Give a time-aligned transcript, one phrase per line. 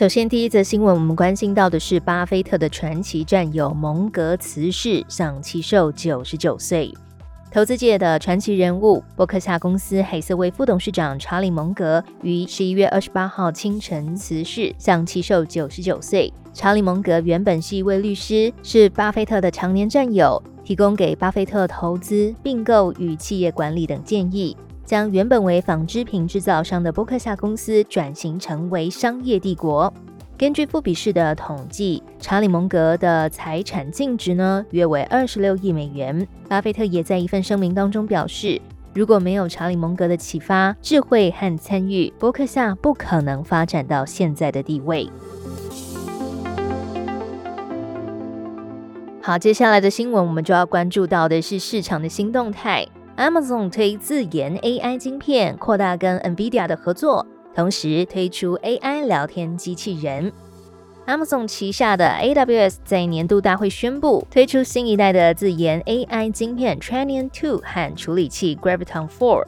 [0.00, 6.90] 首先，第一则新闻，我们关心到的是巴菲特的传奇战友蒙格辞世，享七寿九十九岁。
[7.52, 16.32] 投资界的传奇人物，伯克夏公司黑色卫副董事长查理蒙格于十一月二十八号清晨辞世，享七寿九十九岁。
[16.54, 24.56] 查理蒙格原本是一位律师，是巴菲特的常年战友，提供给巴菲特投资、并购与企业管理等建议。
[24.90, 29.94] 将原本为纺织品制造商的波克夏公司转型成为商业帝国。
[30.36, 36.26] 根据富比士的统计，查理蒙格的财产净值呢约为二十六亿美元。
[36.48, 38.60] 巴菲特也在一份声明当中表示，
[38.92, 45.08] 如果没有查理蒙格的启发、智慧和参与，波克夏不可能发展到现在的地位。
[49.22, 52.88] 好，接下来的新闻我们就要关注到的是市场的新动态。
[53.20, 60.32] ，Amazon 推自研 AI 晶片，扩大跟 NVIDIA 的合作，同时推出 AI 聊天机器人。
[61.06, 69.44] Amazon 旗下的 AWS 在年度大会宣布推出新一代的自研 AI 晶片 Trainium2 和处理器 Graviton4。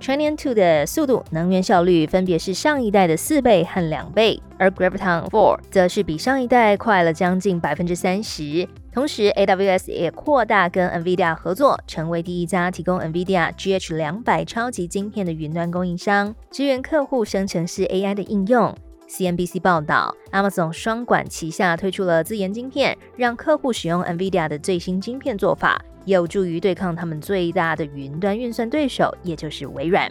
[0.00, 4.40] training two 的速度能源效率分别是上一代的四倍和两倍。
[4.58, 8.66] 而 Graviton four 则是比上一代快了将近百分之三十。
[8.92, 16.34] 同时 aws 也扩大跟 nvidia 合作成为第一家提供 nvidia gh 两百超级晶片的云端供应商。
[16.50, 18.74] 支援客户生成式 ai 的应用。
[19.08, 30.10] Cnbc 报道 amazon 双管齐下推出了自研晶片让客户使用 nvidia 的最新晶片做法有助于对抗他们最大的云端运算对手，也就是微软。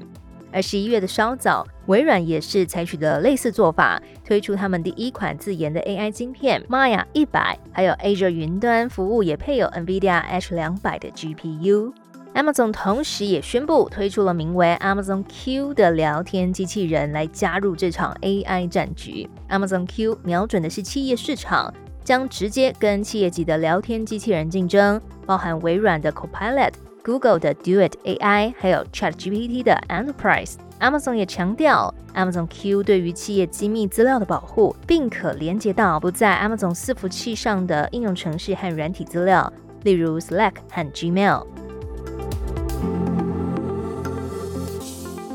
[0.52, 11.92] 而十一月的稍早，微软也是采取的类似做法，推出他们第一款自研的 AI 晶片 Maya 一百，还有 Azure 云端服务也配有 NVIDIA H 两百的 GPU。
[12.34, 19.30] Amazon 同时也宣布推出了名为 Amazon Q 的聊天机器人，来加入这场 AI 战局。
[19.50, 21.74] Amazon Q 瞄准的是企业市场，
[22.06, 26.72] 将直接跟企业级的聊天机器人竞争，包含微软的 Copilot。
[27.04, 30.54] Google 的 Duet AI，还有 ChatGPT 的 Enterprise。
[30.80, 41.46] Amazon 也强调，Amazon Q 对于企业机密资料的保护，并可连接到不在 Amazon 伺服器上的应用程式和软体资料，例如 Slack 和 Gmail。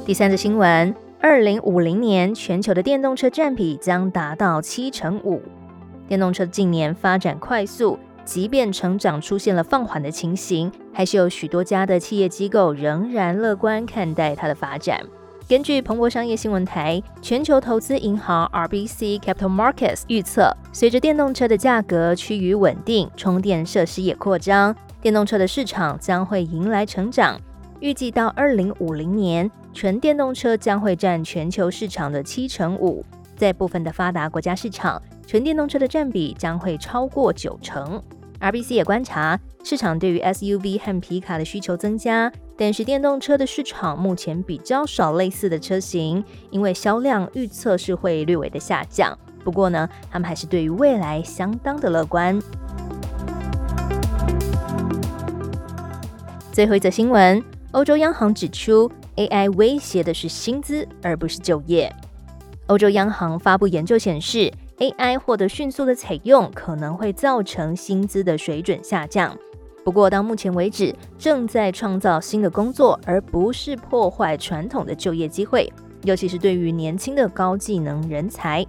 [0.04, 5.40] 第三则新闻：二零五零年全球的电动车占比将达到七成五。
[6.10, 7.96] 电动车近年发展快速。
[8.24, 15.00] 即便成长出现了放缓的情形，还是有许多家的企业机构仍然乐观看待它的发展。
[15.48, 27.40] 根据彭博商业新闻台，全球投资银行 RBC Capital Markets 预测，随着电动车的价格趋于稳定，充电设施也扩张，电动车的市场将会迎来成长。
[27.78, 33.04] 预计到二零五零年，纯电动车将会占全球市场的七成五，
[33.40, 38.02] 在部分的发达国家市场，纯电动车的占比将会超过九成。
[38.38, 49.18] RBC 也观察市场对于 SUV 和皮卡的需求增加，但是电动车的市场目前比较少类似的车型，因为销量预测是会略微的下降。
[49.42, 52.38] 不过呢，他们还是对于未来相当的乐观。
[56.52, 61.90] 最后一则新闻，欧洲央行指出，AI 威胁的是薪资而不是就业。
[62.70, 64.50] 欧洲央行发布研究显示。
[64.78, 69.36] AI 获得迅速的采用，可能会造成薪资的水准下降。
[69.84, 75.70] 不过，到目前为止，正在创造新的工作，而不是破坏传统的就业机会，
[76.04, 78.64] 尤其是对于年轻的高技能人才。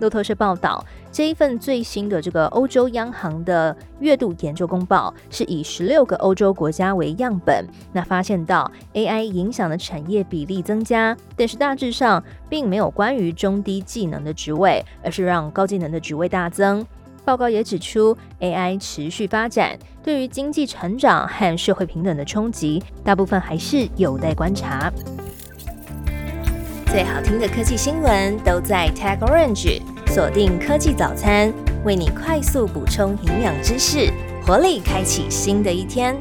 [0.00, 16.86] 路透社报道，这一份最新的这个欧洲央行的月度研究公报，是以十六个欧洲国家为样本，那发现到 AI 影响的产业比例增加，但是大致上并没有关于中低技能的职位，而是让高技能的职位大增。
[17.24, 24.90] 报告也指出，AI 持续发展对于经济成长和社会平等的冲击，大部分还是有待观察。
[26.90, 31.52] 最好听的科技新闻都在 Tag Orange，锁定科技早餐，
[31.84, 34.10] 为你快速补充营养知识，
[34.42, 36.16] 活力开启新的一天。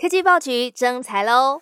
[0.00, 1.60] 科技报局征才喽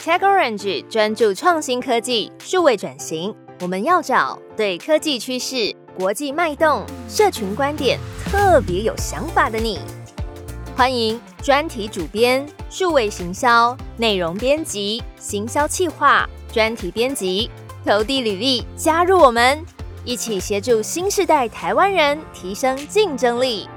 [0.00, 9.78] ！！Tag Orange 专注创新科技、数位转型，我们要找对科技趋势、国际脉动、社群观点特别有想法的你。
[10.76, 17.50] 欢迎专题主编、数位行销、内容编辑、行销企划、专题编辑，
[17.84, 19.64] 投递履历加入我们，
[20.04, 23.68] 一起协助新时代台湾人提升竞争力。